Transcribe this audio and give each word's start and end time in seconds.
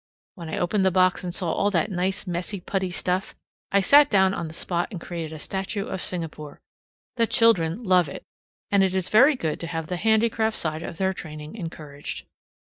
When 0.33 0.49
I 0.49 0.57
opened 0.57 0.83
the 0.83 0.89
box 0.89 1.23
and 1.23 1.31
saw 1.31 1.51
all 1.51 1.69
that 1.69 1.91
nice 1.91 2.25
messy 2.25 2.59
putty 2.59 2.89
stuff, 2.89 3.35
I 3.71 3.81
sat 3.81 4.09
down 4.09 4.33
on 4.33 4.47
the 4.47 4.53
spot 4.55 4.87
and 4.89 4.99
created 4.99 5.31
a 5.31 5.37
statue 5.37 5.85
of 5.85 6.01
Singapore. 6.01 6.59
The 7.17 7.27
children 7.27 7.83
love 7.83 8.09
it; 8.09 8.23
and 8.71 8.81
it 8.83 8.95
is 8.95 9.09
very 9.09 9.35
good 9.35 9.59
to 9.59 9.67
have 9.67 9.85
the 9.85 9.97
handicraft 9.97 10.57
side 10.57 10.81
of 10.81 10.97
their 10.97 11.13
training 11.13 11.53
encouraged. 11.53 12.25